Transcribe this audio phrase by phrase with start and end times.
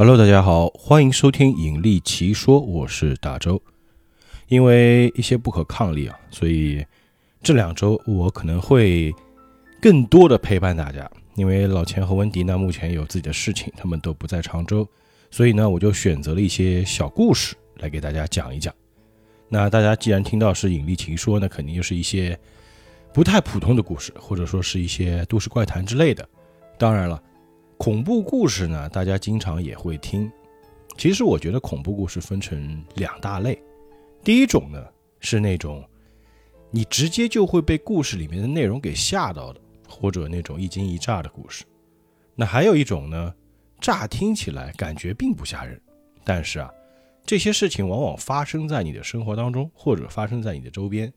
[0.00, 3.60] Hello，大家好，欢迎收听《引力奇说》，我是大周。
[4.48, 6.82] 因为一些不可抗力啊，所以
[7.42, 9.14] 这两周我可能会
[9.78, 11.06] 更多的陪伴大家。
[11.34, 14.88] 因为老钱和温迪呢，目前有自己的事情，他们都不在常州，
[15.30, 18.74] 所以呢，我就选择了一些小故事来给大家讲一讲。
[19.50, 22.34] 那大家既然听到是《引力奇说》，那肯定就是一些
[23.12, 26.26] 不太普通的故事，或者说是一些都市怪谈之类的。
[26.78, 27.22] 当然了。
[27.80, 30.30] 恐怖故事呢，大家经常也会听。
[30.98, 33.58] 其实我觉得恐怖故事分成两大类，
[34.22, 34.84] 第一种呢
[35.20, 35.82] 是那种
[36.70, 41.64] 你直接就会被故事里面的内容给吓到的，或者那种一惊一乍的故事。
[42.34, 43.34] 那还有一种呢，
[43.80, 45.80] 乍听起来感觉并不吓人，
[46.22, 46.70] 但是啊，
[47.24, 51.10] 这些事情往往发生在你的生活当中，或者发生在你的周边，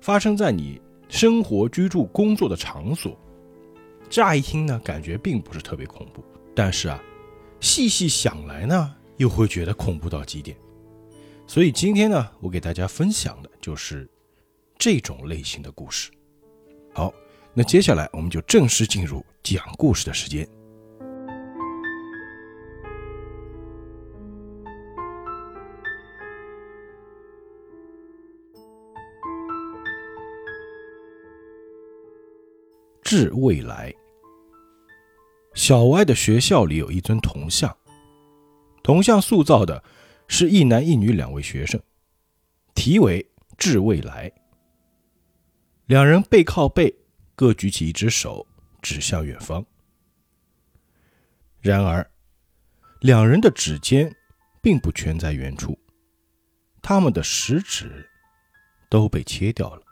[0.00, 3.16] 发生在你生活、居住、工作的场所。
[4.10, 6.20] 乍一听呢，感觉并不是特别恐怖，
[6.52, 7.00] 但是啊，
[7.60, 10.56] 细细想来呢，又会觉得恐怖到极点。
[11.46, 14.10] 所以今天呢，我给大家分享的就是
[14.76, 16.10] 这种类型的故事。
[16.92, 17.14] 好，
[17.54, 20.44] 那接下来我们就正式进入讲故事的时间。
[33.02, 33.92] 致未来。
[35.54, 37.76] 小歪的学校里有一尊铜像，
[38.82, 39.82] 铜像塑造的
[40.28, 41.80] 是一男一女两位学生，
[42.74, 44.32] 题为“致未来”。
[45.86, 46.94] 两人背靠背，
[47.34, 48.46] 各举起一只手
[48.80, 49.64] 指向远方。
[51.60, 52.08] 然而，
[53.00, 54.14] 两人的指尖
[54.62, 55.76] 并不全在原处，
[56.80, 58.08] 他们的食指
[58.88, 59.82] 都被切掉了。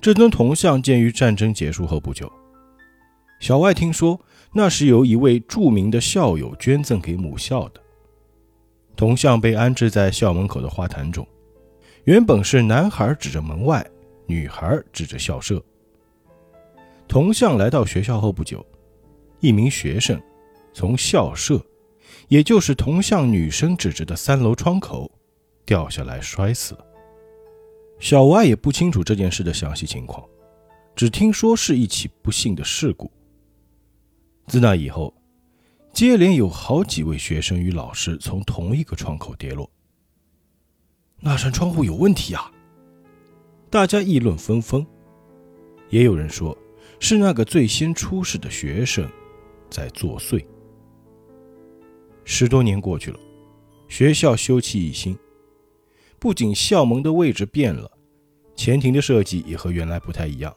[0.00, 2.30] 这尊铜像建于战争结束后不久。
[3.44, 4.18] 小外听说，
[4.54, 7.80] 那是由一位著名的校友捐赠给母校的。
[8.96, 11.28] 铜像被安置在校门口的花坛中，
[12.04, 13.86] 原本是男孩指着门外，
[14.24, 15.62] 女孩指着校舍。
[17.06, 18.64] 铜像来到学校后不久，
[19.40, 20.18] 一名学生
[20.72, 21.62] 从校舍，
[22.28, 25.12] 也就是铜像女生指着的三楼窗口
[25.66, 26.86] 掉下来摔死了。
[27.98, 30.26] 小歪也不清楚这件事的详细情况，
[30.96, 33.12] 只听说是一起不幸的事故。
[34.46, 35.12] 自那以后，
[35.92, 39.68] 接连有好几位学生与老师从同一个窗口跌落。
[41.20, 42.52] 那扇窗户有问题啊！
[43.70, 44.86] 大家议论纷纷，
[45.88, 46.56] 也有人说
[47.00, 49.08] 是那个最先出事的学生
[49.70, 50.44] 在作祟。
[52.24, 53.18] 十多年过去了，
[53.88, 55.18] 学校修葺一新。
[56.18, 57.90] 不仅校门的位置变了，
[58.54, 60.54] 前庭的设计也和原来不太一样，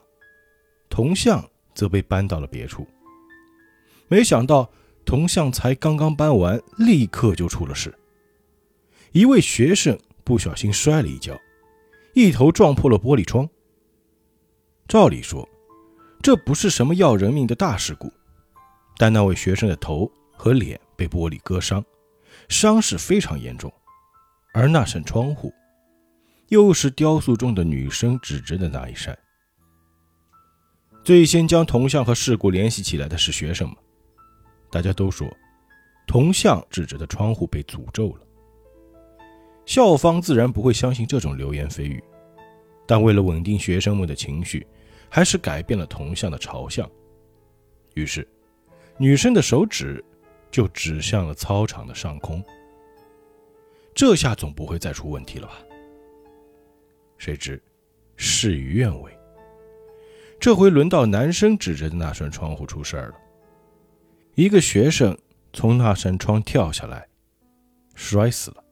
[0.88, 1.42] 铜像
[1.74, 2.86] 则被搬到了别处。
[4.08, 4.70] 没想到
[5.04, 7.94] 铜像才刚刚搬完，立刻就出了事。
[9.12, 11.38] 一位学生不小心摔了一跤，
[12.14, 13.48] 一头撞破了玻璃窗。
[14.86, 15.48] 照理说，
[16.22, 18.12] 这不是什么要人命的大事故，
[18.96, 21.84] 但那位学生的头和脸被玻璃割伤，
[22.48, 23.72] 伤势非常严重。
[24.54, 25.52] 而那扇窗户，
[26.48, 29.16] 又是雕塑中的女生指着的那一扇。
[31.04, 33.76] 最先将铜像和事故联系起来的是学生们，
[34.70, 35.28] 大家都说，
[36.06, 38.20] 铜像指着的窗户被诅咒了。
[39.64, 42.02] 校方自然不会相信这种流言蜚语，
[42.86, 44.66] 但为了稳定学生们的情绪，
[45.10, 46.90] 还是改变了铜像的朝向。
[47.94, 48.26] 于是，
[48.96, 50.02] 女生的手指
[50.50, 52.42] 就指向了操场的上空。
[53.94, 55.54] 这下总不会再出问题了吧？
[57.18, 57.60] 谁知
[58.16, 59.12] 事与愿违，
[60.38, 63.14] 这回轮到男生指着的那扇窗户出事儿了。
[64.38, 65.18] 一个学生
[65.52, 67.08] 从那扇窗跳下来，
[67.96, 68.62] 摔死了。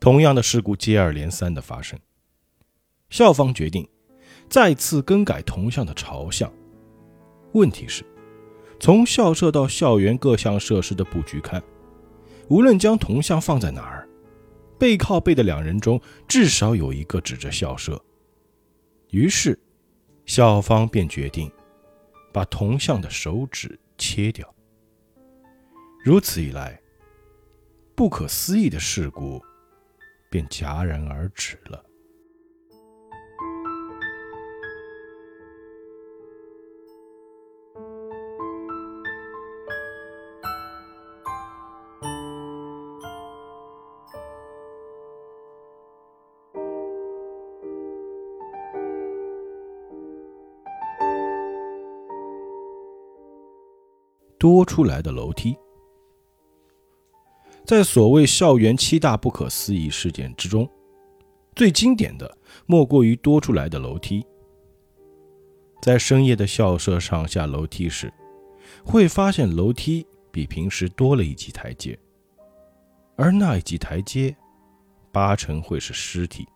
[0.00, 1.96] 同样的事故接二连三的发生，
[3.08, 3.88] 校方决定
[4.48, 6.52] 再次更改铜像的朝向。
[7.52, 8.04] 问题是，
[8.80, 11.62] 从校舍到校园各项设施的布局看。
[12.48, 14.08] 无论将铜像放在哪儿，
[14.76, 18.04] 背靠背的两人中至少有一个指着校舍。
[19.10, 19.56] 于是，
[20.26, 21.48] 校方便决定
[22.32, 24.52] 把铜像的手指切掉。
[26.02, 26.80] 如此一来，
[27.94, 29.44] 不可思议的事故
[30.30, 31.84] 便戛然而止了。
[54.40, 55.54] 多出来的楼梯。
[57.66, 60.66] 在所谓校园七大不可思议事件之中，
[61.54, 64.24] 最经典的莫过于多出来的楼梯。
[65.82, 68.10] 在深夜的校舍上下楼梯时，
[68.82, 71.98] 会发现楼梯比平时多了一级台阶，
[73.16, 74.34] 而那一级台阶，
[75.12, 76.46] 八成会是尸体。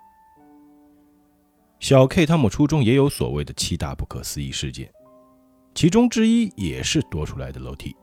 [1.80, 4.90] 小 K 他们初中也有所谓的七大不可思议事件，
[5.74, 7.94] 其中之一也是多出来的楼梯。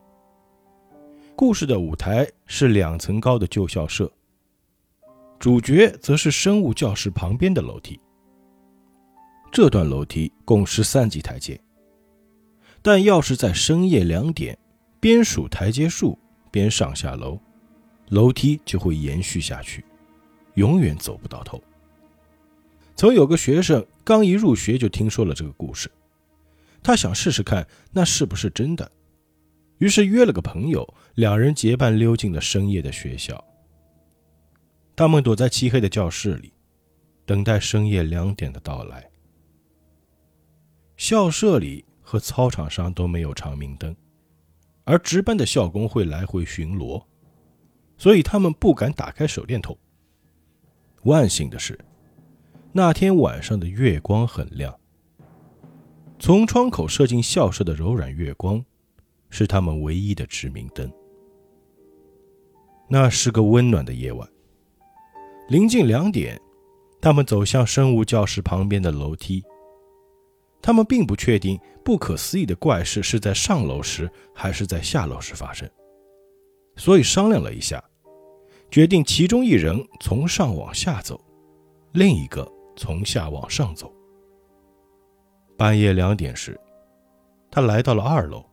[1.36, 4.12] 故事的舞台是两层高的旧校舍，
[5.40, 8.00] 主角则是生物教室旁边的楼梯。
[9.52, 11.60] 这段楼梯共十三级台阶，
[12.82, 14.58] 但要是在深夜两点
[15.00, 16.20] 边数台阶数
[16.52, 17.40] 边上下楼，
[18.10, 19.84] 楼梯就会延续下去，
[20.56, 21.62] 永远走不到头。
[22.96, 25.90] 曾有个学生刚一入学就听说了这个故事，
[26.84, 28.92] 他想试试看那是不是真的，
[29.78, 33.44] 于是约了个朋友，两人结伴溜进了深夜的学校。
[34.96, 36.54] 他们躲在漆黑的教室里，
[37.26, 39.10] 等待深夜两点的到来。
[40.98, 43.96] 校舍里和操场上都没有长明灯，
[44.84, 47.04] 而值班的校工会来回巡逻，
[47.98, 49.78] 所以他们不敢打开手电筒。
[51.04, 51.80] 万幸的是。
[52.74, 54.80] 那天晚上的月光很亮，
[56.22, 58.64] 从窗口射进校舍的柔软月光，
[59.32, 60.88] 是他们唯一的指明灯。
[62.88, 64.30] 那是个温暖的夜晚。
[65.50, 66.40] 临近两点，
[67.02, 69.44] 他们走向生物教室旁边的楼梯。
[70.62, 75.68] 他们并不确定不可思议的怪事是在上楼时还是在下楼时发生，
[76.76, 77.84] 所以商量了一下，
[78.70, 81.20] 决定其中一人从上往下走，
[81.94, 82.48] 另一个。
[82.78, 83.92] 从下往上走。
[85.62, 86.60] 半夜两点时，
[87.52, 88.44] 他来到了二楼，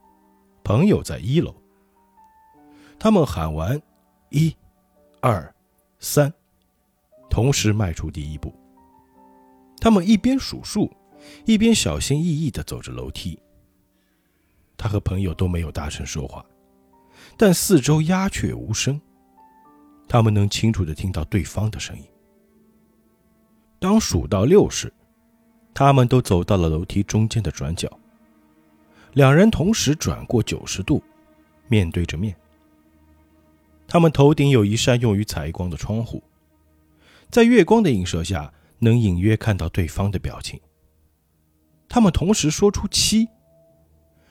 [0.63, 1.57] 朋友在一楼。
[2.99, 3.81] 他们喊完
[4.29, 4.55] “一、
[5.23, 5.55] 二、
[6.01, 6.31] 三”，
[7.31, 8.55] 同时迈出第一步。
[9.81, 10.95] 他们一边数数，
[11.47, 13.41] 一边小心翼翼地走着楼梯。
[14.77, 16.45] 他和朋友都没有大声说话，
[17.39, 19.01] 但四周鸦雀无声，
[20.07, 22.05] 他们能清楚地听到对方的声音。
[23.79, 24.93] 当数到六时，
[25.79, 27.89] 他们都走到了楼梯中间的转角。
[29.13, 31.01] 两人同时转过九十度，
[31.69, 32.35] 面对着面。
[33.87, 36.21] 他们头顶有一扇用于采光的窗户，
[37.31, 40.61] 在月光的映射下，能隐约看到对方的表情。
[41.89, 43.29] 他们同时说出“七”，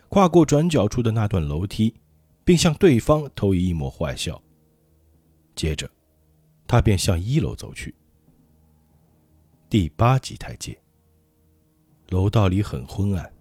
[0.10, 1.96] 跨过转角处的那段楼梯，
[2.44, 4.44] 并向对方投以一抹坏笑。
[5.56, 5.90] 接着，
[6.68, 7.96] 他便向一楼走去。
[9.70, 10.78] 第八级台阶。
[12.10, 13.34] 楼道里很昏暗，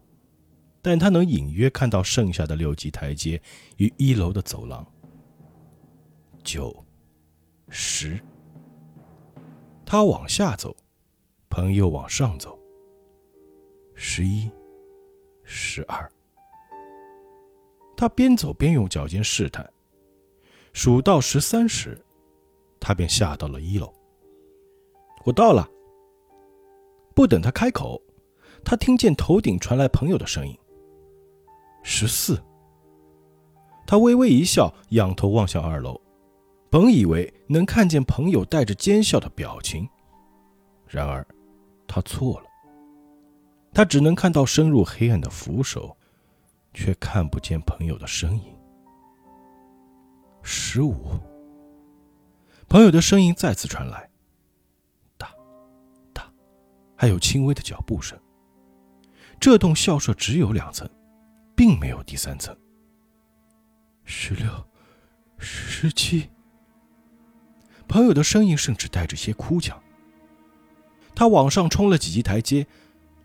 [0.83, 3.41] 但他能隐约看到剩下的六级台阶
[3.77, 4.87] 与一楼的走廊。
[6.43, 6.85] 九、
[7.69, 8.21] 十，
[9.85, 10.77] 他往下走，
[11.49, 12.59] 朋友往上走。
[13.95, 14.51] 十一、
[15.43, 16.11] 十二，
[17.97, 19.69] 他边走边用脚尖试探，
[20.73, 21.99] 数到十三时，
[22.79, 23.93] 他便下到了一楼。
[25.25, 25.69] 我到了。
[27.15, 27.99] 不等他开口，
[28.67, 30.59] 他听见头顶传来朋友的声音。
[31.85, 32.43] 十四。
[33.87, 36.01] 他微微一笑，仰头望向二楼，
[36.69, 39.89] 本以为能看见朋友带着奸笑的表情，
[40.85, 41.25] 然而
[41.87, 42.47] 他错了。
[43.73, 45.97] 他只能看到深入黑暗的扶手，
[46.75, 48.53] 却看不见朋友的身影。
[50.43, 51.17] 十五。
[52.69, 54.11] 朋友的声音再次传来。
[56.99, 58.19] 还有轻微的脚步声。
[59.39, 60.89] 这栋校舍只有两层，
[61.55, 62.57] 并没有第三层。
[64.05, 64.67] 十六、
[65.39, 66.31] 十七，
[67.87, 69.81] 朋友的声音甚至带着些哭腔。
[71.15, 72.67] 他往上冲了几级台阶，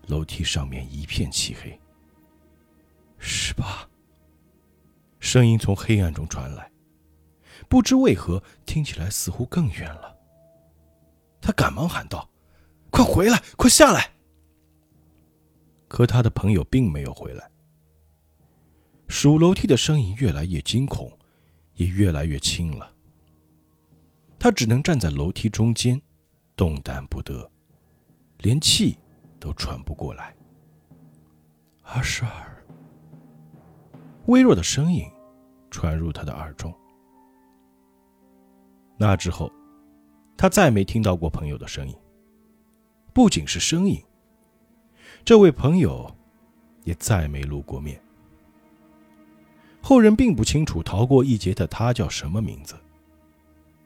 [0.06, 1.78] 楼梯上面一片漆黑。
[3.18, 3.88] 十八，
[5.20, 6.70] 声音从黑暗中传来，
[7.68, 10.16] 不知为何听起来似乎更远了。
[11.40, 12.28] 他赶忙喊道。
[12.90, 13.42] 快回来！
[13.56, 14.12] 快下来！
[15.92, 17.50] 可他的朋友并没有回来。
[19.08, 21.12] 数楼梯的声音越来越惊恐，
[21.74, 22.90] 也越来越轻了。
[24.38, 26.00] 他只能站在楼梯中间，
[26.56, 27.46] 动弹不得，
[28.38, 28.96] 连气
[29.38, 30.34] 都喘不过来。
[31.82, 32.64] 二十二，
[34.28, 35.04] 微弱的声音
[35.70, 36.74] 传入他的耳中。
[38.96, 39.52] 那之后，
[40.38, 41.94] 他再没听到过朋友的声音。
[43.12, 44.02] 不仅是声音，
[45.24, 46.12] 这位朋友
[46.82, 48.00] 也再没露过面。
[49.80, 52.74] 后人并不清楚逃过一劫的他叫什么名字，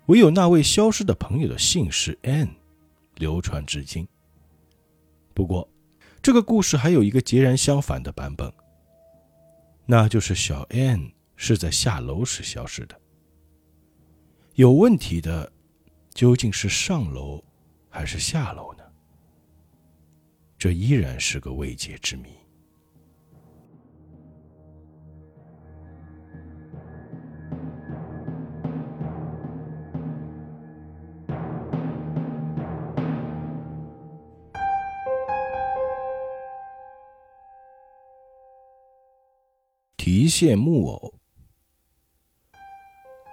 [0.07, 2.49] 唯有那位消失的朋友的姓氏 N
[3.17, 4.07] 流传至今。
[5.35, 5.69] 不过，
[6.23, 8.51] 这个故事还有一个截然相反的版本，
[9.85, 12.99] 那就是小 N 是在下楼时消失的。
[14.55, 15.53] 有问题的
[16.15, 17.45] 究竟是上楼
[17.91, 18.75] 还是下楼？
[20.67, 22.29] 这依然是个未解之谜。
[39.97, 41.15] 提线木偶，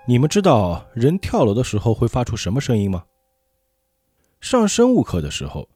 [0.05, 3.07] 你们知道人跳楼的时候会发出什么声音吗？
[4.39, 5.67] 上生物课的时候，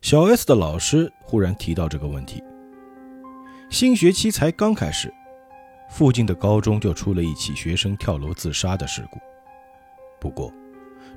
[0.00, 2.42] 小 S 的老师忽然提到这个问题。
[3.68, 5.12] 新学期才刚开始，
[5.90, 9.20] 附近的高中就出了一起学生跳楼自杀的事故。
[10.18, 10.52] 不过，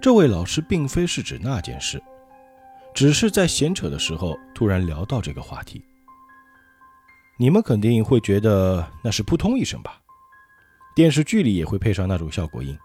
[0.02, 2.02] 这位老师并非是指那件事，
[2.94, 5.82] 只是在闲扯的时候突然聊到这个话题。
[7.38, 10.02] 你们肯定会觉得那是扑通一声吧？
[10.94, 12.78] 电视剧里也会配上那种效果音，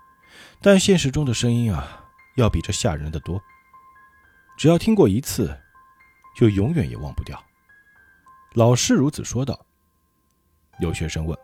[0.62, 3.42] 但现实中的声音啊，要比这吓人的多。
[4.56, 5.54] 只要听过一次，
[6.38, 7.42] 就永远也忘不掉。
[8.54, 9.58] 老师如此说道。
[10.78, 11.36] 有学生问：“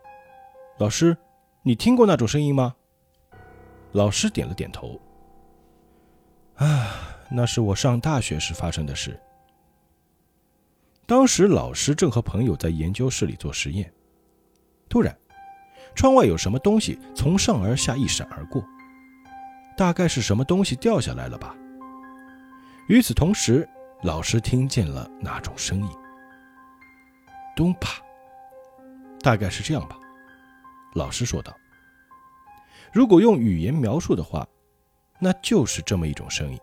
[0.78, 1.16] 老师，
[1.64, 2.72] 你听过那种声音吗？”
[3.90, 5.00] 老师点了点头。
[6.54, 9.20] 啊，那是我上大学时发生的事。
[11.06, 13.92] 当时老师正和朋友在研究室里做实验，
[14.88, 15.18] 突然，
[15.96, 18.64] 窗外有什么东西从上而下一闪而过，
[19.76, 21.52] 大概是什么东西掉下来了吧。
[22.86, 23.68] 与此同时，
[24.04, 25.88] 老师听见了那种声音，
[27.56, 28.02] 咚啪，
[29.20, 29.96] 大概是这样吧。
[30.94, 31.56] 老师说道
[32.92, 34.46] ：“如果用语言描述的话，
[35.18, 36.58] 那就是这么一种声音。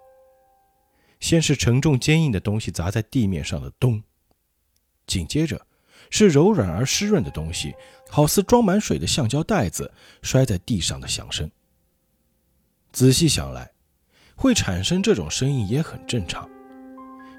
[1.20, 4.04] 先是沉重坚硬的东西砸在地面上的咚。”
[5.08, 5.66] 紧接着，
[6.12, 7.74] 是柔软而湿润的东西，
[8.08, 11.50] 好似装满水的橡胶袋子摔在地上的响声。
[12.92, 13.72] 仔细想来，
[14.36, 16.48] 会产生这种声音也很正常，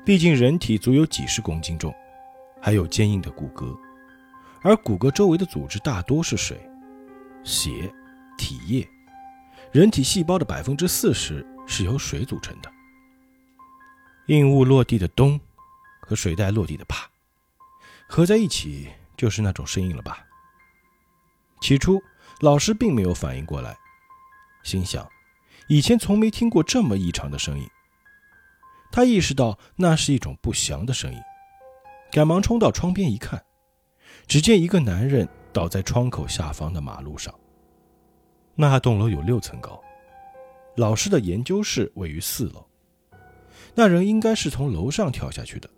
[0.05, 1.95] 毕竟人体足有几十公斤重，
[2.61, 3.79] 还有坚硬的骨骼，
[4.61, 6.61] 而骨骼周围的组织大多是水、
[7.45, 7.93] 血、
[8.37, 8.89] 体液，
[9.71, 12.73] 人体细胞的百分之四十是由水组成的。
[14.27, 15.39] 硬物落地的咚，
[16.01, 17.09] 和水袋落地的啪。
[18.09, 20.19] 合在一起就是那种声音了吧？
[21.61, 22.03] 起初，
[22.41, 23.77] 老师并没有反应过来，
[24.65, 25.09] 心想，
[25.69, 27.69] 以前从没听过这么异常的声音。
[28.93, 31.19] 他意识到那是一种不祥的声音，
[32.13, 33.43] 赶忙冲到窗边一看，
[34.27, 37.35] 只见一个男人倒在窗口下方的马路上。
[38.55, 39.83] 那栋楼有六层高，
[40.77, 42.67] 老师的研究室位于四楼，
[43.75, 45.69] 那人应该是从楼上跳下去的。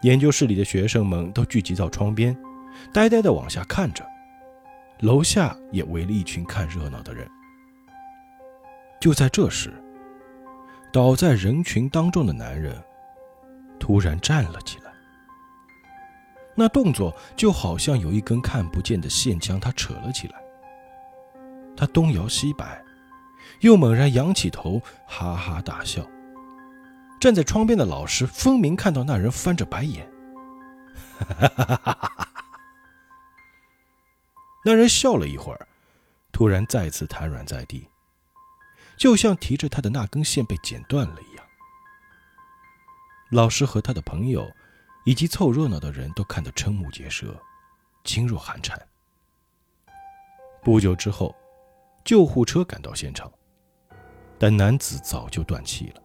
[0.00, 2.34] 研究室里的学生们都聚集到窗边，
[2.92, 4.04] 呆呆地往下看着。
[5.00, 7.28] 楼下也围了一群看热闹的人。
[8.98, 9.74] 就在这时，
[10.96, 12.82] 倒在人群当中的男人
[13.78, 14.90] 突然站了起来，
[16.54, 20.40] 那动作就好像有一根看不见的线将他扯了起来。
[21.76, 22.82] 他东摇西摆，
[23.60, 26.00] 又猛然仰起头，哈哈大笑。
[27.20, 30.10] 站在窗边的老师分明看到那人翻着白眼，
[34.64, 35.68] 那人笑了一会儿，
[36.32, 37.86] 突然再次瘫软在地，
[38.96, 41.46] 就像提着他的那根线被剪断了一样。
[43.30, 44.50] 老师和他的朋友，
[45.04, 47.40] 以及凑热闹的人都看得瞠目结舌，
[48.04, 48.80] 噤若寒蝉。
[50.62, 51.34] 不久之后，
[52.04, 53.30] 救护车赶到现场，
[54.38, 56.02] 但男子早就断气了。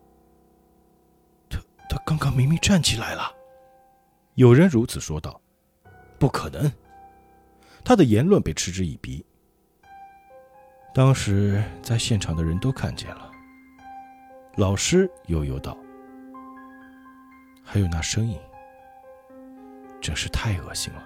[1.49, 3.33] 他他刚刚明明站起来了，
[4.35, 5.41] 有人如此说道
[6.19, 6.71] ：“不可能！”
[7.83, 9.25] 他的言论被嗤之以鼻。
[10.93, 13.31] 当时在现场的人都看见了。
[14.57, 15.77] 老师悠悠道
[17.63, 18.37] ：“还有那声音，
[20.01, 21.01] 真是太恶心了。”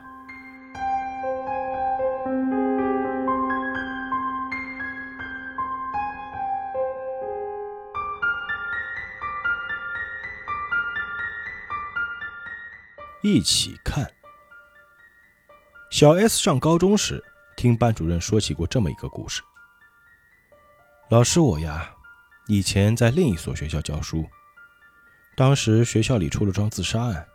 [13.22, 14.12] 一起看。
[15.92, 17.24] 小 S 上高中时，
[17.56, 19.44] 听班主任说起过这么一个故事。
[21.10, 21.94] 老师我呀，
[22.48, 24.28] 以前在另一所学校教书，
[25.38, 27.28] 当时学校里出了桩自杀案，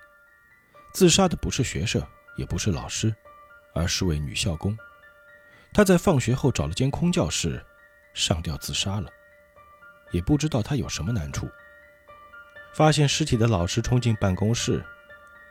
[0.93, 2.05] 自杀的不是学生，
[2.37, 3.15] 也不是老师，
[3.73, 4.77] 而是位女校工。
[5.73, 7.65] 她在放学后找了间空教室，
[8.13, 9.09] 上吊自杀了。
[10.11, 11.49] 也不知道她有什么难处。
[12.75, 14.85] 发现尸体的老师冲进办公室，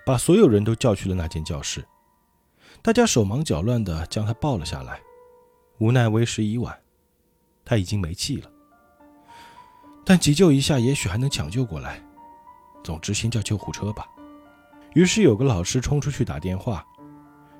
[0.05, 1.85] 把所有人都叫去了那间教室。
[2.81, 4.99] 大家手忙脚乱地将他抱了下来，
[5.77, 6.77] 无奈为时已晚，
[7.69, 8.49] 他已经没气了。
[10.03, 12.03] 但急救一下，也许还能抢救过来。
[12.83, 14.07] 总之，先叫救护车吧。
[14.95, 16.83] 于是有个老师冲出去打电话，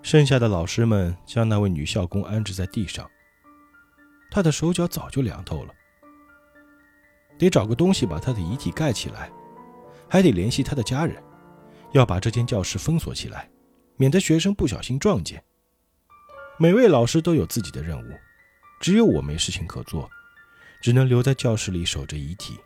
[0.02, 3.08] 剩下的老师们将那位女校工安置在地上。
[4.32, 5.74] 她的手脚早就凉透了，
[7.38, 9.30] 得找个东西把她的遗体盖起来，
[10.10, 11.22] 还得联系她的家人，
[11.92, 13.48] 要把这间教室封锁起来。
[13.96, 15.44] 免得学生不小心撞见。
[16.58, 18.14] 每位老师都有自己的任务，
[18.80, 20.10] 只有我没事情可做，
[20.82, 22.60] 只能留在教室里守着遗体。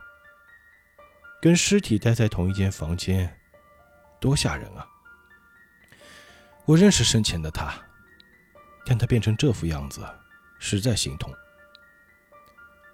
[1.42, 3.38] 跟尸体待在同一间房间，
[4.22, 4.88] 多吓人啊！
[6.66, 7.74] 我认识生前的他，
[8.86, 10.08] 看他变成这副样子，
[10.60, 11.34] 实在心痛。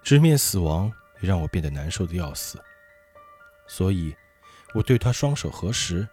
[0.02, 2.60] 直面死亡也让我变得难受的要死，
[3.68, 4.16] 所以，
[4.74, 6.08] 我对他双手合十，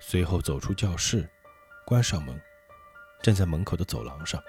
[0.00, 1.26] 随后走出教室。
[1.86, 2.40] 关上门，
[3.22, 4.42] 站在门口的走廊上。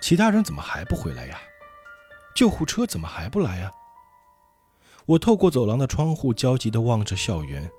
[0.00, 1.38] 其他人怎么还不回来呀？
[2.34, 3.70] 救护车怎么还不来呀？
[5.06, 7.70] 我透过走廊的窗户，焦急地望着校园。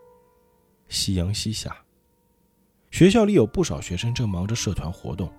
[0.90, 1.76] 夕阳西下，
[2.90, 5.32] 学校里有不少学生正忙着社团活动。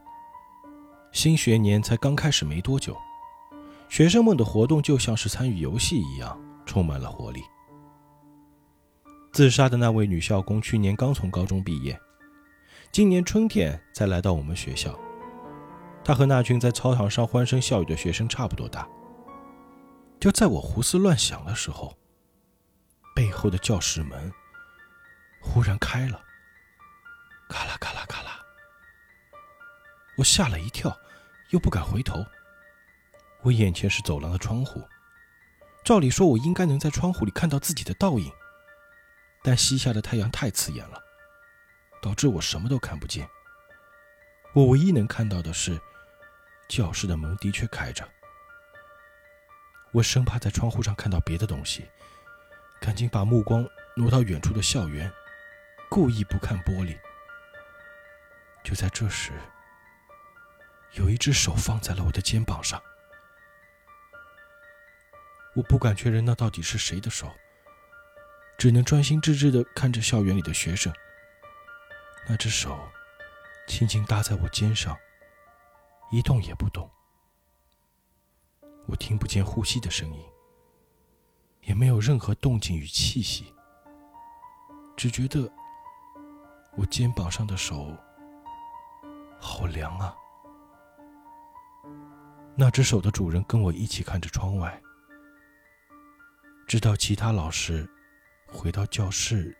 [1.12, 2.96] 新学年才刚开始没多久，
[3.88, 7.42] 学生们的活动就像是参与游戏一样，充满了活力。
[9.30, 11.98] 自杀的那位女校工去年刚从高中毕业。
[12.90, 14.98] 今年春天才来到我们学校，
[16.04, 18.88] 他和那群在操场上欢声笑语的学生差不多大。
[20.20, 21.96] 就在我胡思乱想的时候，
[23.14, 24.32] 背后的教室门
[25.40, 26.20] 忽然开了，
[27.48, 28.40] 咔啦咔啦咔啦，
[30.16, 30.96] 我吓了一跳，
[31.50, 32.24] 又不敢回头。
[33.42, 34.82] 我眼前是走廊的窗户，
[35.84, 38.30] 照理说我应该能在窗户里看到自己的倒影，
[39.42, 41.00] 但西下的太阳太刺眼了。
[42.02, 43.28] 导致我什么都看不见。
[44.54, 45.80] 我唯一能看到的是，
[46.72, 48.08] 教室的门的确开着。
[49.90, 51.90] 我生怕在窗户上看到别的东西，
[52.80, 55.12] 赶紧把目光挪到远处的校园，
[55.90, 56.98] 故意不看玻璃。
[58.64, 59.32] 就在这时，
[60.92, 62.82] 有一只手放在了我的肩膀上。
[65.54, 67.30] 我不敢确认那到底是谁的手，
[68.56, 70.90] 只能专心致志地看着校园里的学生。
[72.26, 72.88] 那只手
[73.68, 74.98] 轻轻搭在我肩上，
[76.12, 76.88] 一动也不动。
[78.86, 80.22] 我听不见呼吸的声音，
[81.62, 83.46] 也没有任何动静与气息，
[84.94, 85.50] 只觉得
[86.76, 87.96] 我肩膀上的手
[89.40, 90.14] 好凉啊。
[92.54, 94.78] 那只手的主人跟我一起看着窗外，
[96.66, 97.88] 直到其他老师
[98.46, 99.56] 回到教室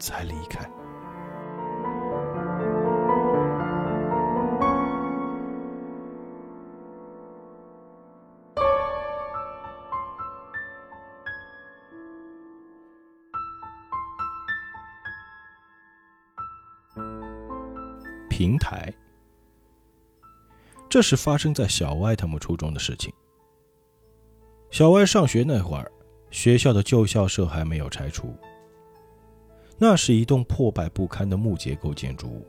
[0.00, 0.68] 才离开。
[18.36, 18.92] 平台，
[20.88, 23.14] 这是发生在小歪他们初中的事情。
[24.72, 25.88] 小歪上学那会儿，
[26.32, 28.34] 学校的旧校舍还没有拆除。
[29.78, 32.44] 那是一栋破败不堪的木结构建筑物。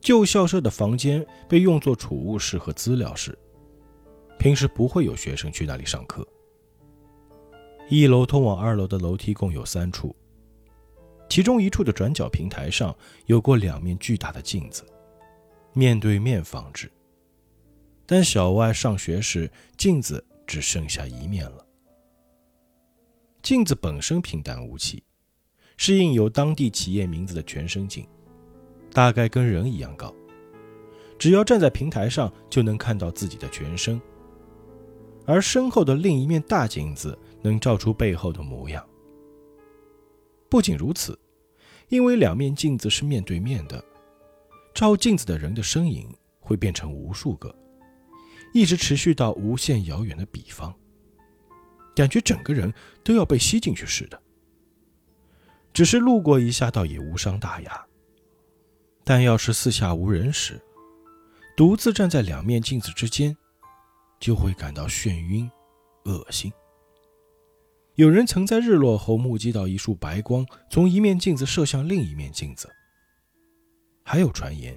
[0.00, 3.36] 旧校舍的房间被用作储物室和资料室，
[4.38, 6.24] 平时不会有学生去那里上课。
[7.88, 10.14] 一楼通往二楼的楼梯共有三处。
[11.28, 12.94] 其中一处的转角平台上
[13.26, 14.84] 有过两面巨大的镜子，
[15.72, 16.90] 面对面放置。
[18.06, 21.66] 但小外上学时，镜子只剩下一面了。
[23.42, 25.02] 镜子本身平淡无奇，
[25.76, 28.06] 是印有当地企业名字的全身镜，
[28.92, 30.12] 大概跟人一样高。
[31.18, 34.00] 只要站在平台上，就能看到自己的全身。
[35.26, 38.82] 而身后的另一面大镜子能照出背后的模样。
[40.50, 41.18] 不仅如此，
[41.88, 43.84] 因为两面镜子是面对面的，
[44.74, 46.08] 照镜子的人的身影
[46.40, 47.54] 会变成无数个，
[48.54, 50.74] 一直持续到无限遥远的彼方，
[51.94, 52.72] 感觉整个人
[53.04, 54.20] 都要被吸进去似的。
[55.74, 57.86] 只是路过一下，倒也无伤大雅。
[59.04, 60.60] 但要是四下无人时，
[61.56, 63.36] 独自站在两面镜子之间，
[64.18, 65.50] 就会感到眩晕、
[66.04, 66.52] 恶心。
[67.98, 72.72] 有人曾在日落后目击到一束白光从一面镜子射向另一面镜子。
[74.04, 74.76] 还有传言，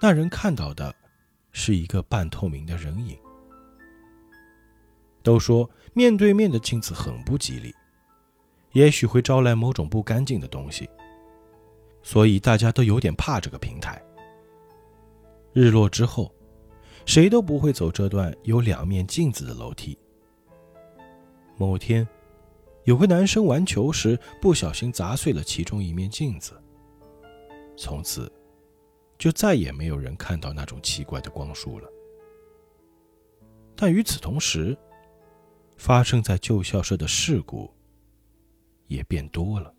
[0.00, 0.94] 那人看到的
[1.50, 3.18] 是一个半透明的人影。
[5.24, 7.74] 都说面对面的镜子很不吉利，
[8.74, 10.88] 也许会招来某种不干净的东西，
[12.00, 14.00] 所以大家都有点怕这个平台。
[15.52, 16.32] 日落之后，
[17.06, 19.98] 谁都不会走这段有两面镜子的楼梯。
[21.56, 22.06] 某天，
[22.84, 26.60] 有个男生玩球时不小心砸碎了其中一面镜子，
[27.76, 28.30] 从此
[29.18, 31.88] 就再也没有人看到那种奇怪的光束了。
[33.76, 34.76] 但与此同时，
[35.76, 37.70] 发生在旧校舍的事故
[38.86, 39.74] 也变多了。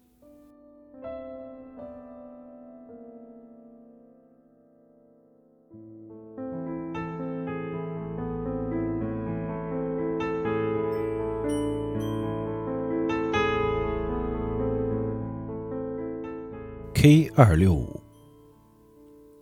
[17.04, 18.00] K 二六五，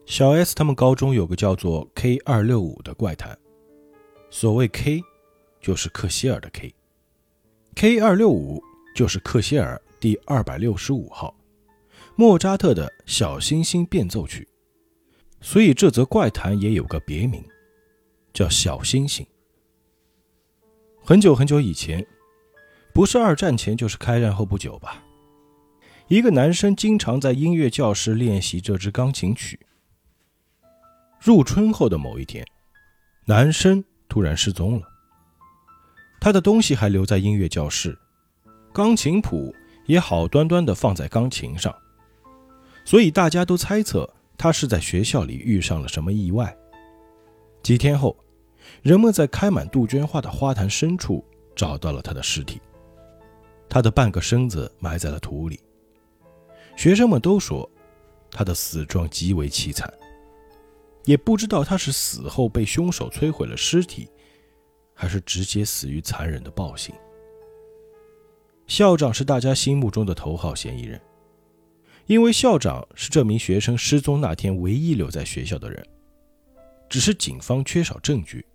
[0.06, 3.38] 小 S 他们高中有个叫做 K 二六五的怪谈，
[4.30, 5.04] 所谓 K。
[5.60, 8.64] 就是克希尔的 K，K 二六五
[8.96, 11.36] 就是克希尔第二百六十五号，
[12.16, 14.48] 莫扎特的小星星变奏曲，
[15.42, 17.44] 所以这则怪谈也有个别名，
[18.32, 19.28] 叫小星星。
[21.04, 22.08] 很久很久以前，
[22.94, 25.04] 不是二战前就是开战后不久吧，
[26.10, 29.60] 一个男生经常在音乐教室练习这支钢琴曲。
[31.22, 32.44] 入春后的某一天，
[33.26, 34.88] 男生突然失踪了。
[36.20, 37.96] 他的东西还留在音乐教室，
[38.74, 39.54] 钢琴谱
[39.86, 41.72] 也好端端的放在钢琴上，
[42.84, 46.58] 所以大家都猜测他是在学校里遇上了什么意外。
[47.62, 48.18] 几天后，
[48.82, 51.24] 人们在开满杜鹃花的花坛深处
[51.56, 52.60] 找到了他的尸体，
[53.70, 55.60] 他的半个身子埋在了土里。
[56.80, 57.70] 学生们都说
[58.32, 59.94] 他的死状极为凄惨，
[61.04, 64.10] 也不知道他是死后被凶手摧毁了尸体。
[64.94, 66.94] 还是直接死于残忍的暴行。
[68.68, 71.00] 校长是大家心目中的头号嫌疑人，
[72.06, 75.86] 因为校长是这名学生失踪那天唯一留在学校的人。
[76.90, 78.46] 只是警方缺少证据，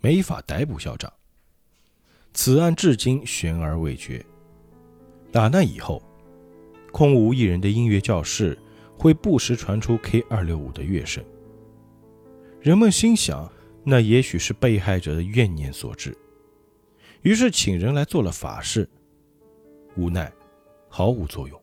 [0.00, 1.10] 没法逮捕校长。
[2.34, 4.24] 此案至今悬而未决。
[5.32, 6.02] 打那以后，
[6.92, 8.58] 空无一人的音乐教室
[8.96, 11.24] 会不时传出 K 二六五的乐声。
[12.60, 13.50] 人们心想。
[13.82, 16.14] 那也许是被害者的怨念所致，
[17.22, 18.86] 于是请人来做了法事，
[19.96, 20.30] 无奈
[20.86, 21.58] 毫无作用。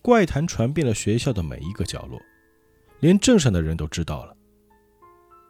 [0.00, 2.20] 怪谈传遍了学校的每一个角落，
[3.00, 4.36] 连镇上的人都知道了。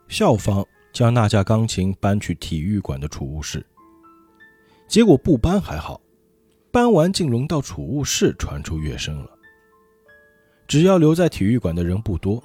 [0.09, 3.65] 校方将那架钢琴搬去体育馆的储物室，
[4.89, 6.01] 结果不搬还好，
[6.77, 9.31] 搬完竟轮到储物室传出乐声了。
[10.69, 12.45] 只要留在体育馆的人不多，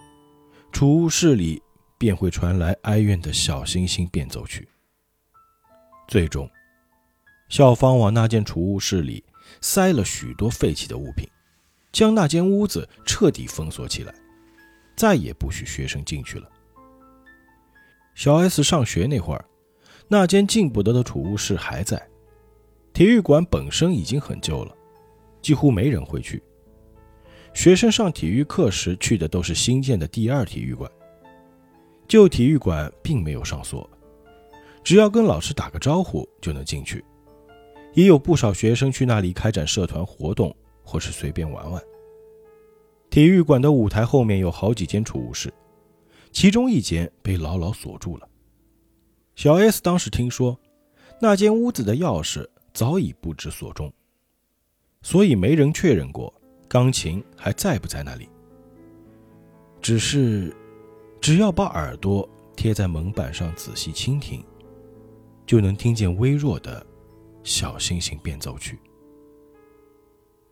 [0.72, 1.62] 储物室里。
[1.98, 4.68] 便会传来哀怨的小星星变奏曲。
[6.08, 6.50] 最终，
[7.48, 9.24] 校方往那间储物室里
[9.62, 11.30] 塞了许多废弃的物品，
[11.92, 14.12] 将那间屋子彻底封锁起来，
[14.96, 16.50] 再也不许学生进去了。
[18.16, 19.46] 小 S 上学那会儿，
[20.08, 22.02] 那间进不得的储物室还在。
[22.94, 24.76] 体育馆本身已经很旧了，
[25.42, 26.42] 几乎没人会去。
[27.54, 30.90] 学生上体育课时去的都是新建的第二体育馆。
[32.08, 33.90] 旧体育馆并没有上锁，
[34.84, 37.04] 只要跟老师打个招呼就能进去。
[37.94, 41.82] 也有不少学生去那里开展社团活动，或是随便玩玩。
[43.10, 45.54] 体育馆的舞台后面有好几间储物室，
[46.32, 48.28] 其中一间被牢牢锁住了。
[49.36, 50.58] 小 S 当时听说，
[51.20, 53.92] 那间屋子的钥匙早已不知所终，
[55.02, 56.34] 所以没人确认过
[56.68, 58.30] 钢琴还在不在那里。
[59.82, 60.56] 只是。
[61.22, 64.44] 只要把耳朵贴在门板上仔细倾听，
[65.46, 66.84] 就能听见微弱的
[67.44, 68.80] 小星星变奏曲。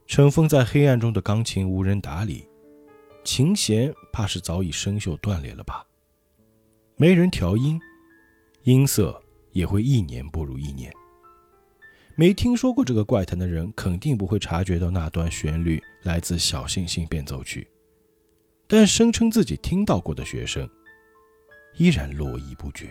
[0.05, 2.47] 尘封在黑暗中的钢琴无人打理，
[3.23, 5.84] 琴弦怕是早已生锈断裂了吧？
[6.97, 7.82] 没人调音，
[8.62, 9.19] 音色
[9.53, 10.93] 也会一年不如一年。
[12.19, 17.65] 没听说过这个怪谈的人，肯定不会察觉到那段旋律来自小星星变奏曲。
[18.67, 20.69] 但声称自己听到过的学生，
[21.77, 22.88] 依然络绎不绝。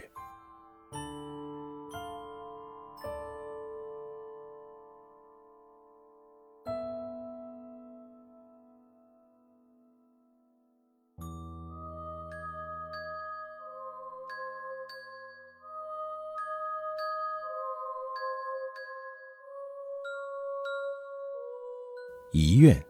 [22.58, 22.84] 医院。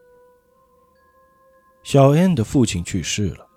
[1.83, 3.47] 小 N 的父亲去世了，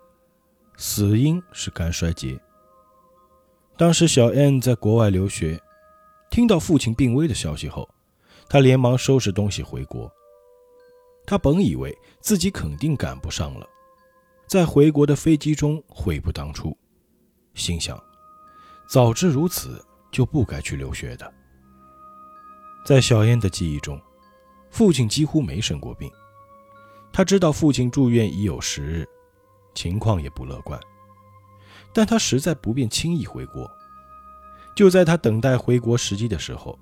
[0.76, 2.38] 死因是肝衰竭。
[3.78, 5.58] 当时小 N 在国外留学，
[6.30, 7.88] 听到父亲病危的消息后，
[8.46, 10.12] 他连忙收拾东西回国。
[11.24, 13.66] 他本以为自己肯定赶不上了，
[14.46, 16.76] 在回国的飞机中悔不当初，
[17.54, 17.98] 心想：
[18.86, 21.32] 早知如此，就不该去留学的。
[22.84, 23.98] 在小燕的记忆中，
[24.72, 26.10] 父亲几乎没生过病。
[27.12, 29.08] 他知道父亲住院已有十日，
[29.74, 30.80] 情况也不乐观，
[31.92, 33.70] 但他实在不便轻易回国。
[34.74, 36.78] 就在他等待回国时机的时候，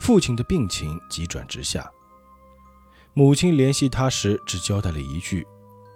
[0.00, 1.88] 父亲的病情急转直下。
[3.12, 5.46] 母亲联系他时只交代了一句：“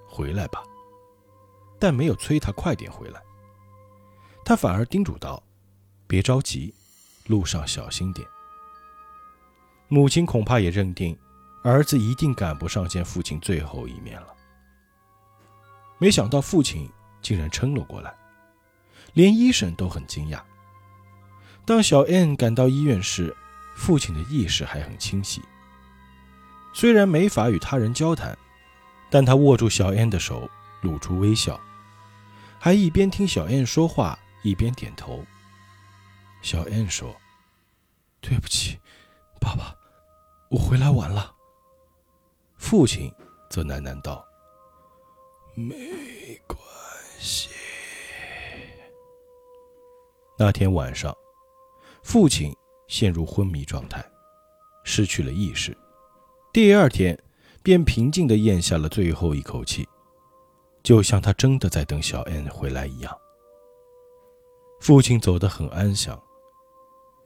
[0.07, 0.63] 回来吧。”
[1.81, 3.23] 但没有催他快点回来。
[4.45, 5.43] 他反而叮嘱道
[6.07, 6.75] ：“别着急，
[7.29, 8.29] 路上小心点。”
[9.95, 11.17] 母亲恐怕也认定，
[11.63, 14.27] 儿子一定赶不上见父亲最后一面了。
[15.99, 16.91] 没想到父亲
[17.23, 18.13] 竟然撑了过来，
[19.13, 20.41] 连医生都很惊讶。
[21.65, 23.33] 当小 N 赶到医院时，
[23.77, 25.41] 父亲的意识还很清晰。
[26.73, 28.37] 虽然没法与他人交谈，
[29.09, 30.51] 但他握住小 N 的手，
[30.83, 31.61] 露出微笑，
[32.59, 35.25] 还一边听小 N 说话，一边点头。
[36.43, 37.15] 小 N 说
[38.21, 38.81] ：“对不起。”
[39.41, 39.77] 爸爸，
[40.51, 41.35] 我回来晚了。
[42.57, 43.13] 父亲
[43.51, 44.25] 则喃喃道
[45.55, 45.75] ：“没
[46.47, 46.59] 关
[47.19, 47.51] 系。”
[50.39, 51.15] 那天晚上，
[52.03, 52.55] 父亲
[52.89, 54.05] 陷入昏迷状态，
[54.85, 55.77] 失去了意识。
[56.53, 57.19] 第二天，
[57.63, 59.89] 便平静地咽下了最后一口气，
[60.83, 63.17] 就像他真的在等小恩回来一样。
[64.81, 66.21] 父亲走得很安详。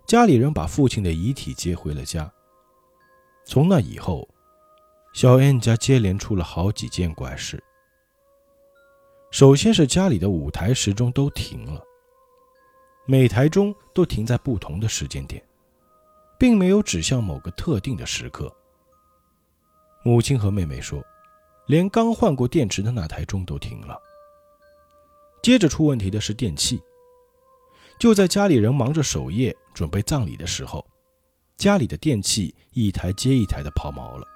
[0.07, 2.33] 家里人把父亲的遗体接回了家。
[3.51, 4.29] 从那以后，
[5.15, 7.59] 小燕家接连出了好几件怪事。
[9.31, 11.83] 首先是家里的五台时钟都停了，
[13.07, 15.43] 每台钟都停在不同的时间点，
[16.39, 18.55] 并没有指向某个特定的时刻。
[20.05, 21.03] 母亲和妹妹说，
[21.69, 23.99] 连刚换过电池的那台钟都停了。
[25.43, 26.79] 接着出问题的是电器。
[27.99, 30.87] 就在家里人忙着守夜、准备葬礼的时候，
[31.59, 34.27] 家里的电器一台接一台的抛锚了。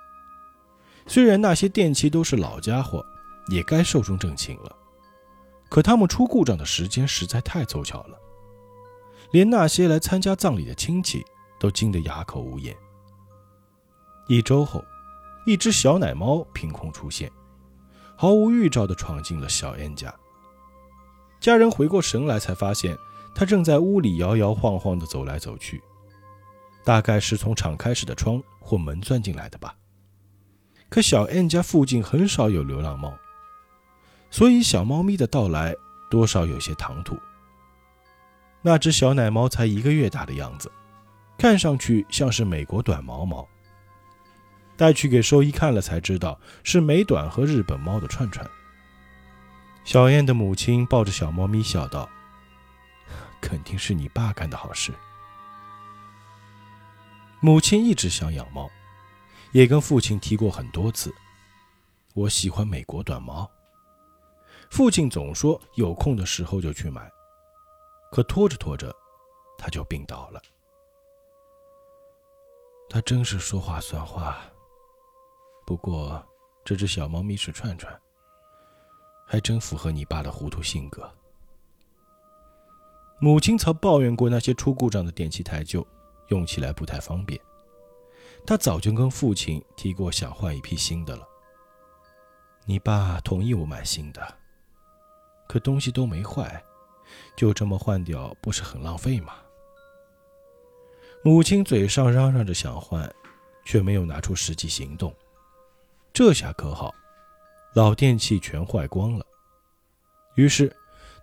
[1.06, 3.04] 虽然那些电器都是老家伙，
[3.48, 4.76] 也该寿终正寝了，
[5.70, 8.18] 可他们出故障的时间实在太凑巧了，
[9.30, 11.24] 连那些来参加葬礼的亲戚
[11.60, 12.76] 都惊得哑口无言。
[14.26, 14.84] 一周后，
[15.46, 17.30] 一只小奶猫凭空出现，
[18.16, 20.12] 毫无预兆地闯进了小燕家。
[21.40, 22.98] 家人回过神来，才发现。
[23.34, 25.82] 他正在屋里摇摇晃晃地走来走去，
[26.84, 29.74] 大概是从敞开式的窗或门钻进来的吧。
[30.88, 33.16] 可小 N 家附近很少有流浪猫，
[34.30, 35.74] 所以小猫咪的到来
[36.10, 37.18] 多少有些唐突。
[38.60, 40.70] 那只小奶猫才一个月大的样子，
[41.38, 43.48] 看上去像是美国短毛猫。
[44.76, 48.48] 带去给兽医看了，才知道是美短和日本猫的串串。
[49.84, 52.08] 小燕的母亲抱着小猫咪笑道。
[53.40, 54.92] 肯定是你爸干的好事。
[57.44, 58.70] 母亲一直想养猫，
[59.50, 61.12] 也跟父亲提过很多次。
[62.14, 63.50] 我喜欢美国短毛。
[64.70, 67.10] 父亲总说有空的时候就去买，
[68.12, 68.94] 可拖着拖着，
[69.58, 70.40] 他就病倒了。
[72.88, 74.38] 他真是说话算话。
[75.66, 76.24] 不过，
[76.64, 77.92] 这只小猫咪是串串，
[79.26, 81.12] 还真符合你爸的糊涂性格。
[83.18, 85.84] 母亲曾抱怨过那些出故障的电器太旧，
[86.32, 87.38] 用起来不太方便。
[88.46, 91.28] 他早就跟父亲提过想换一批新的了。
[92.64, 94.34] 你爸同意我买新的，
[95.46, 96.64] 可东西都没坏，
[97.36, 99.34] 就这么换掉不是很浪费吗？
[101.22, 103.14] 母亲嘴上嚷嚷着想换，
[103.66, 105.14] 却没有拿出实际行动。
[106.14, 106.94] 这下可好，
[107.74, 109.26] 老电器全坏光了。
[110.36, 110.74] 于是。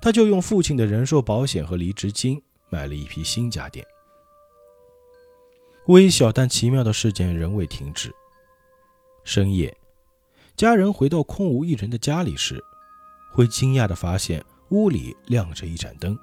[0.01, 3.85] 他就用父亲的人寿保险和离职金买了一批新家电。
[5.89, 8.13] 微小但奇妙的事件仍未停止。
[9.23, 9.75] 深夜，
[10.55, 12.63] 家人回到空无一人的家里时，
[13.31, 16.15] 会惊讶地发现屋里亮着一盏灯。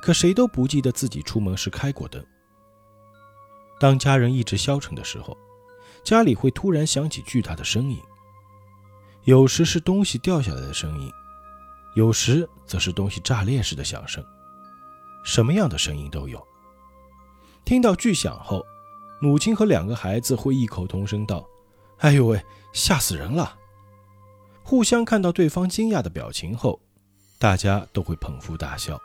[0.00, 2.24] 可谁都不记得自己出门时开过灯。
[3.78, 5.36] 当家人意志消沉的时候，
[6.02, 8.00] 家里会突然响起巨大的声音，
[9.24, 11.12] 有时是东西掉下来的声音。
[11.94, 14.24] 有时则是东西炸裂时的响声，
[15.26, 16.42] 什么样的声音都有。
[17.66, 18.64] 听到巨响后，
[19.20, 21.44] 母亲和两个孩子会异口同声道
[21.98, 22.40] ：“哎呦喂，
[22.72, 23.58] 吓死人了！”
[24.62, 26.80] 互相看到对方惊讶的表情后，
[27.40, 28.96] 大家都会捧腹大笑。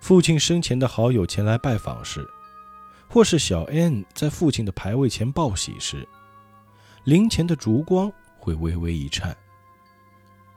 [0.00, 2.28] 父亲生前的好友前来拜访时，
[3.08, 6.08] 或是小 N 在父亲的牌位前报喜时，
[7.04, 9.36] 灵前的烛光会微微一颤，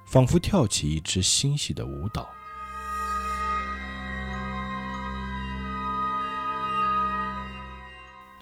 [0.07, 2.27] 仿佛跳起一支欣喜的舞蹈。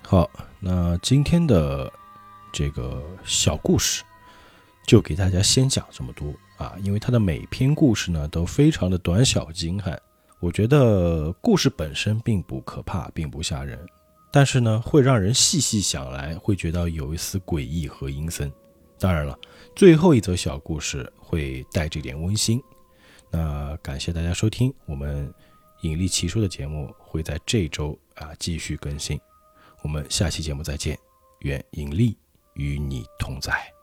[0.10, 1.92] 好，那今天的
[2.54, 4.06] 这个小故事
[4.86, 10.02] 就给大家先讲这么多啊，因为它的每篇故事呢都非常的短小精悍。
[10.40, 13.78] 我觉得故事本身并不可怕，并不吓人，
[14.32, 18.50] 但是呢，会让人细细想来，会觉得有一丝诡异和阴森。
[18.98, 19.38] 当然了，
[19.76, 22.64] 最后一则小故事会带着点温馨。
[23.30, 25.30] 那感谢大家收听，我们
[25.82, 29.20] 引力奇说的节目会在这周啊继续更新。
[29.82, 30.98] 我们下期节目再见，
[31.42, 32.18] 愿引力
[32.56, 33.77] 与你同在。